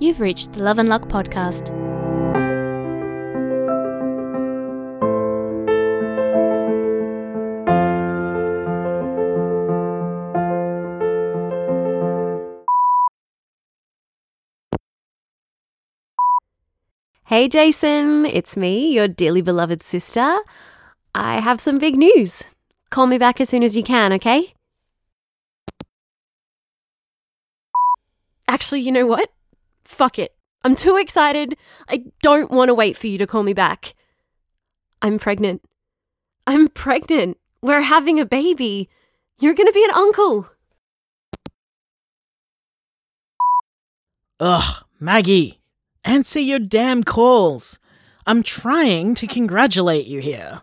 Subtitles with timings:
[0.00, 1.74] You've reached the Love and Luck podcast.
[17.24, 20.38] Hey Jason, it's me, your dearly beloved sister.
[21.14, 22.44] I have some big news.
[22.90, 24.54] Call me back as soon as you can, okay?
[28.46, 29.30] Actually, you know what?
[29.88, 30.34] Fuck it.
[30.64, 31.56] I'm too excited.
[31.88, 33.94] I don't want to wait for you to call me back.
[35.00, 35.62] I'm pregnant.
[36.46, 37.38] I'm pregnant.
[37.62, 38.90] We're having a baby.
[39.40, 40.50] You're going to be an uncle.
[44.40, 45.58] Ugh, Maggie,
[46.04, 47.78] answer your damn calls.
[48.26, 50.60] I'm trying to congratulate you here.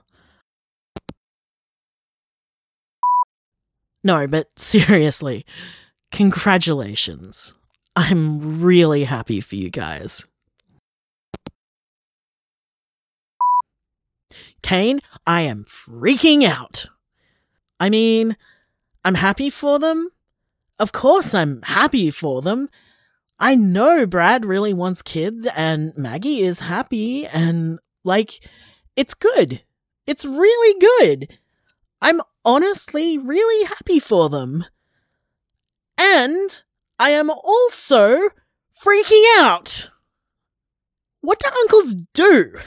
[4.04, 5.48] No, but seriously,
[6.12, 7.56] congratulations.
[7.96, 10.26] I'm really happy for you guys.
[14.62, 16.88] Kane, I am freaking out.
[17.80, 18.36] I mean,
[19.04, 20.10] I'm happy for them.
[20.80, 22.70] Of course, I'm happy for them.
[23.40, 28.40] I know Brad really wants kids, and Maggie is happy, and like,
[28.96, 29.62] it's good.
[30.08, 31.38] It's really good.
[32.02, 34.66] I'm honestly really happy for them.
[35.98, 36.64] And
[36.98, 38.30] I am also
[38.84, 39.90] freaking out.
[41.22, 42.58] What do uncles do?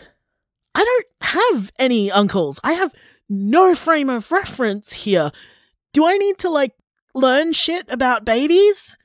[0.75, 2.61] I don't have any uncles.
[2.62, 2.95] I have
[3.29, 5.31] no frame of reference here.
[5.93, 6.75] Do I need to, like,
[7.15, 8.99] learn shit about babies?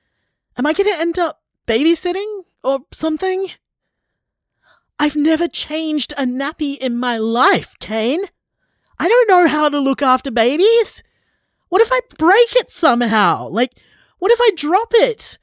[0.57, 3.51] Am I gonna end up babysitting or something?
[4.99, 8.21] I've never changed a nappy in my life, Kane.
[8.99, 11.03] I don't know how to look after babies.
[11.69, 13.49] What if I break it somehow?
[13.49, 13.79] Like,
[14.23, 15.37] what if I drop it?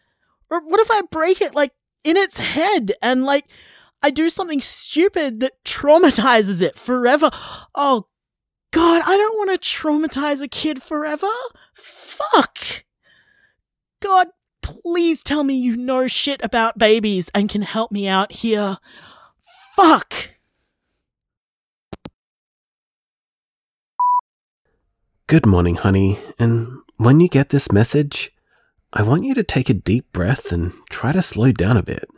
[0.49, 3.45] Or what if I break it, like, in its head and, like,
[4.03, 7.31] I do something stupid that traumatizes it forever?
[7.75, 8.07] Oh,
[8.71, 11.29] God, I don't want to traumatize a kid forever.
[11.75, 12.85] Fuck.
[14.01, 14.29] God,
[14.63, 18.79] please tell me you know shit about babies and can help me out here.
[19.77, 20.15] Fuck.
[25.27, 28.33] Good morning, honey, and when you get this message,
[28.93, 32.09] I want you to take a deep breath and try to slow down a bit.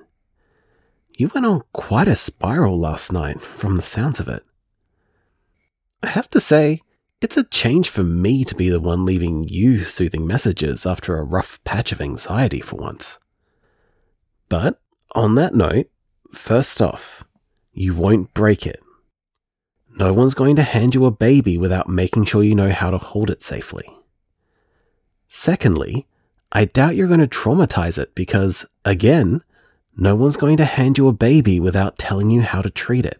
[1.18, 4.42] You went on quite a spiral last night, from the sounds of it.
[6.02, 6.80] I have to say,
[7.20, 11.24] it's a change for me to be the one leaving you soothing messages after a
[11.24, 13.18] rough patch of anxiety for once.
[14.48, 14.80] But,
[15.14, 15.86] on that note,
[16.32, 17.24] first off,
[17.72, 18.80] you won't break it.
[19.98, 22.98] No one's going to hand you a baby without making sure you know how to
[22.98, 23.84] hold it safely.
[25.28, 26.06] Secondly,
[26.52, 29.42] I doubt you're going to traumatize it because, again,
[29.96, 33.18] no one's going to hand you a baby without telling you how to treat it.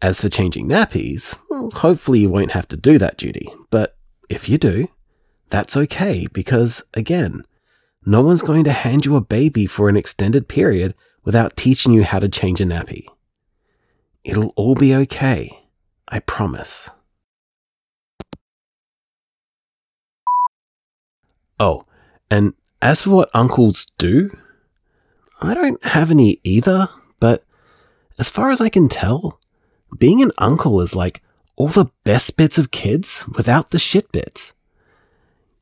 [0.00, 3.96] As for changing nappies, well, hopefully you won't have to do that duty, but
[4.28, 4.88] if you do,
[5.48, 7.42] that's okay because, again,
[8.06, 10.94] no one's going to hand you a baby for an extended period
[11.24, 13.06] without teaching you how to change a nappy.
[14.24, 15.66] It'll all be okay.
[16.08, 16.90] I promise.
[21.58, 21.84] Oh,
[22.30, 24.36] and as for what uncles do,
[25.40, 26.88] I don't have any either,
[27.20, 27.44] but
[28.18, 29.38] as far as I can tell,
[29.98, 31.22] being an uncle is like
[31.56, 34.52] all the best bits of kids without the shit bits.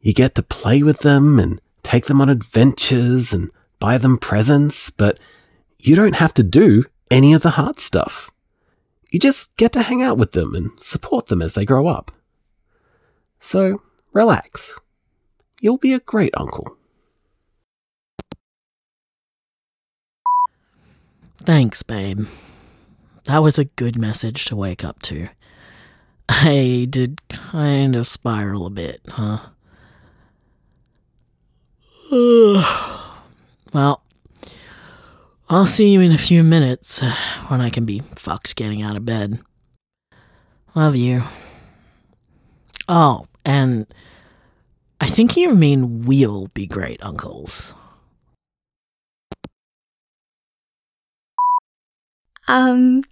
[0.00, 4.90] You get to play with them and take them on adventures and buy them presents,
[4.90, 5.18] but
[5.78, 8.30] you don't have to do any of the hard stuff.
[9.10, 12.12] You just get to hang out with them and support them as they grow up.
[13.40, 14.78] So, relax.
[15.60, 16.76] You'll be a great uncle.
[21.42, 22.26] Thanks, babe.
[23.24, 25.28] That was a good message to wake up to.
[26.30, 29.50] I did kind of spiral a bit, huh?
[33.72, 34.02] well,
[35.50, 37.14] I'll see you in a few minutes uh,
[37.48, 39.40] when I can be fucked getting out of bed.
[40.74, 41.24] Love you.
[42.88, 43.86] Oh, and
[45.02, 47.74] I think you mean we'll be great uncles.
[52.46, 53.04] Um,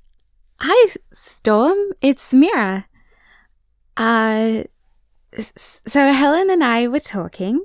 [0.61, 1.79] hi, Storm.
[2.03, 2.87] It's Mira.
[3.97, 4.65] Uh,
[5.87, 7.65] so Helen and I were talking,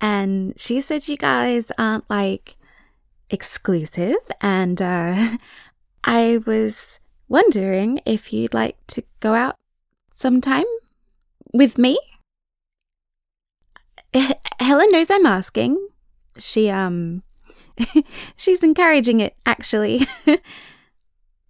[0.00, 2.56] and she said you guys aren't like
[3.30, 5.36] exclusive, and uh,
[6.04, 9.54] I was wondering if you'd like to go out
[10.12, 10.66] sometime
[11.52, 11.98] with me.
[14.60, 15.78] Helen knows I'm asking.
[16.38, 17.22] She um
[18.36, 20.06] She's encouraging it, actually.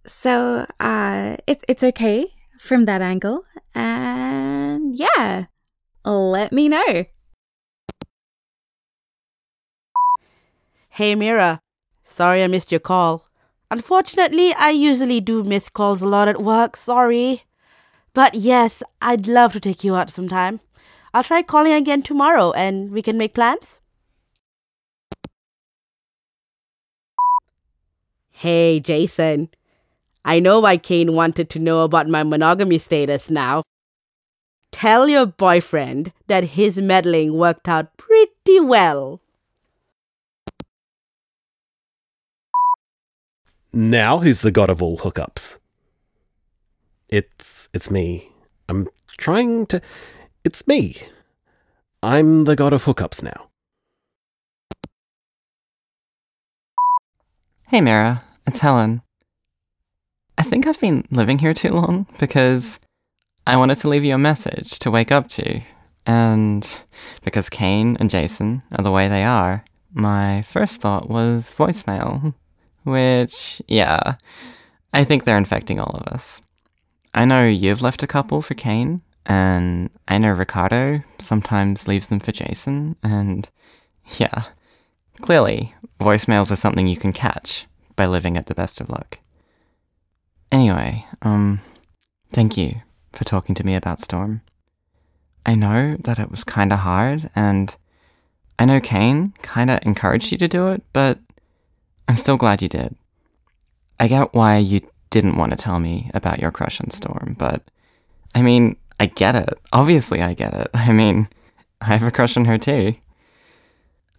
[0.07, 2.27] so, uh, it, it's okay
[2.59, 3.43] from that angle.
[3.75, 5.45] And yeah,
[6.05, 7.05] let me know.
[10.89, 11.61] Hey Mira,
[12.03, 13.29] sorry I missed your call.
[13.69, 17.43] Unfortunately, I usually do miss calls a lot at work, sorry.
[18.13, 20.59] But yes, I'd love to take you out sometime.
[21.13, 23.81] I'll try calling again tomorrow and we can make plans.
[28.31, 29.49] Hey, Jason.
[30.23, 33.63] I know why Kane wanted to know about my monogamy status now.
[34.71, 39.21] Tell your boyfriend that his meddling worked out pretty well.
[43.73, 45.57] Now who's the god of all hookups?
[47.09, 48.31] It's it's me.
[48.69, 48.87] I'm
[49.17, 49.81] trying to
[50.43, 50.97] it's me.
[52.03, 53.49] I'm the god of hookups now.
[57.67, 59.01] Hey Mira, it's Helen.
[60.37, 62.79] I think I've been living here too long because
[63.45, 65.61] I wanted to leave you a message to wake up to.
[66.05, 66.67] And
[67.23, 69.63] because Kane and Jason are the way they are,
[69.93, 72.33] my first thought was voicemail.
[72.83, 74.15] Which, yeah,
[74.91, 76.41] I think they're infecting all of us.
[77.13, 82.19] I know you've left a couple for Kane, and I know Ricardo sometimes leaves them
[82.19, 83.49] for Jason, and
[84.17, 84.45] yeah,
[85.21, 89.19] clearly, voicemails are something you can catch by living at the best of luck.
[90.51, 91.61] Anyway, um,
[92.31, 92.81] thank you
[93.13, 94.41] for talking to me about Storm.
[95.45, 97.75] I know that it was kinda hard, and
[98.59, 101.19] I know Kane kinda encouraged you to do it, but
[102.07, 102.95] I'm still glad you did.
[103.99, 104.81] I get why you
[105.11, 107.63] didn't want to tell me about your crush on Storm, but
[108.33, 109.57] I mean, I get it.
[109.73, 110.69] Obviously, I get it.
[110.75, 111.27] I mean,
[111.81, 112.93] I have a crush on her too.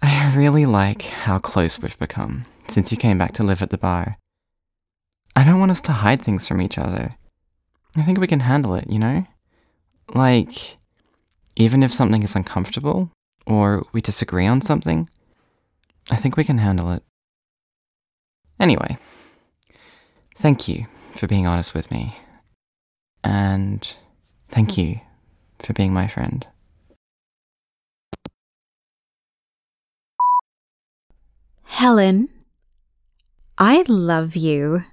[0.02, 3.78] I really like how close we've become since you came back to live at the
[3.78, 4.18] bar.
[5.36, 7.14] I don't want us to hide things from each other.
[7.96, 9.24] I think we can handle it, you know?
[10.14, 10.78] Like,
[11.54, 13.12] even if something is uncomfortable
[13.46, 15.08] or we disagree on something,
[16.10, 17.04] I think we can handle it.
[18.58, 18.96] Anyway,
[20.34, 22.16] thank you for being honest with me.
[23.22, 23.94] And
[24.52, 25.00] thank you
[25.60, 26.46] for being my friend.
[31.64, 32.28] Helen,
[33.58, 34.84] I love you.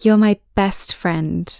[0.00, 1.52] You're my best friend.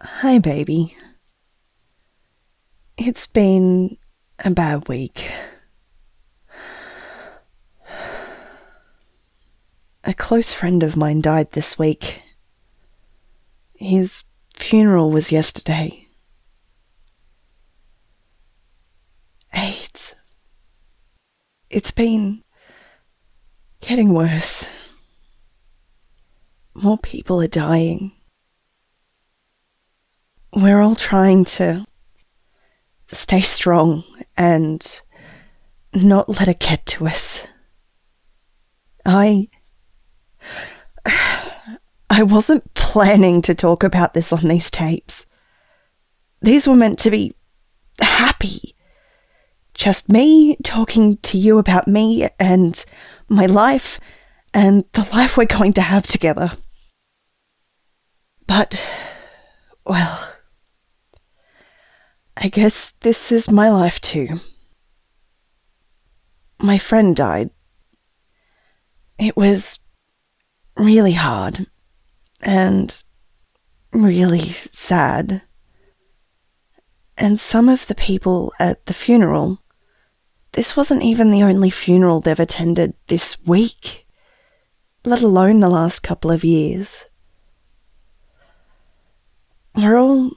[0.00, 0.96] Hi, baby.
[2.96, 3.96] It's been
[4.44, 5.30] a bad week.
[10.04, 12.22] A close friend of mine died this week.
[13.76, 16.08] His funeral was yesterday.
[19.54, 20.14] AIDS.
[21.70, 22.42] It's been
[23.80, 24.68] getting worse.
[26.74, 28.12] More people are dying.
[30.52, 31.86] We're all trying to
[33.06, 34.04] stay strong
[34.36, 35.00] and
[35.94, 37.46] not let it get to us.
[39.06, 39.48] I.
[42.10, 45.26] I wasn't planning to talk about this on these tapes.
[46.42, 47.34] These were meant to be
[48.00, 48.74] happy.
[49.74, 52.84] Just me talking to you about me and
[53.28, 53.98] my life
[54.52, 56.52] and the life we're going to have together.
[58.46, 58.78] But,
[59.86, 60.34] well,
[62.36, 64.40] I guess this is my life too.
[66.60, 67.50] My friend died.
[69.18, 69.78] It was
[70.76, 71.66] really hard
[72.42, 73.02] and
[73.92, 75.42] really sad.
[77.16, 79.62] And some of the people at the funeral,
[80.52, 84.06] this wasn't even the only funeral they've attended this week,
[85.04, 87.06] let alone the last couple of years.
[89.74, 90.32] We're all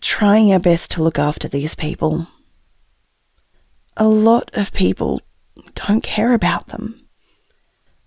[0.00, 2.26] trying our best to look after these people.
[3.96, 5.22] A lot of people
[5.74, 7.06] don't care about them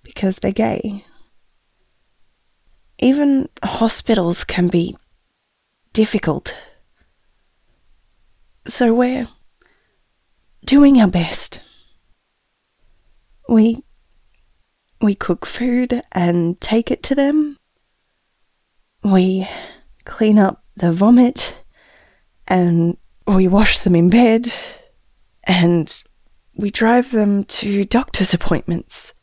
[0.04, 1.06] because they're gay.
[3.00, 4.98] Even hospitals can be
[5.94, 6.56] difficult.
[8.66, 9.28] So we're
[10.66, 11.62] doing our best.
[13.48, 13.84] We
[15.02, 17.58] we cook food and take it to them.
[19.04, 19.48] We
[20.06, 21.64] clean up the vomit
[22.48, 24.52] and we wash them in bed
[25.44, 26.04] and
[26.56, 29.14] we drive them to doctor's appointments.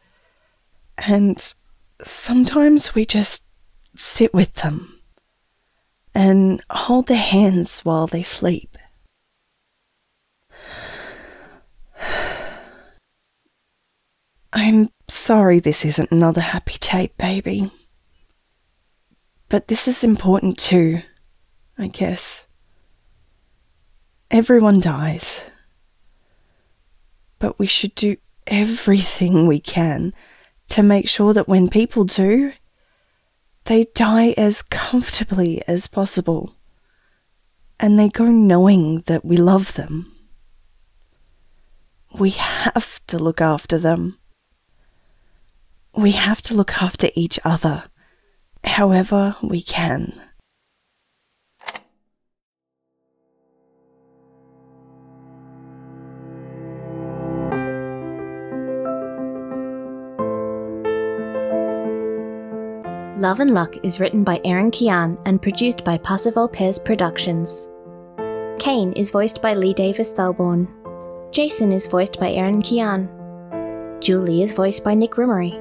[0.98, 1.54] And
[2.00, 3.43] sometimes we just
[3.96, 5.00] sit with them
[6.14, 8.76] and hold their hands while they sleep.
[14.52, 17.72] I'm sorry this isn't another happy tape, baby.
[19.48, 21.00] But this is important too,
[21.78, 22.44] I guess.
[24.30, 25.42] Everyone dies.
[27.38, 30.12] But we should do everything we can
[30.68, 32.52] to make sure that when people do,
[33.64, 36.56] they die as comfortably as possible.
[37.80, 40.12] And they go knowing that we love them.
[42.18, 44.14] We have to look after them.
[45.96, 47.84] We have to look after each other
[48.66, 50.20] however we can.
[63.24, 67.70] Love and Luck is written by Aaron Kian and produced by Passer Vulpes Productions.
[68.58, 70.68] Kane is voiced by Lee Davis Thalborn.
[71.32, 73.08] Jason is voiced by Aaron Kian.
[74.02, 75.58] Julie is voiced by Nick Rimmery.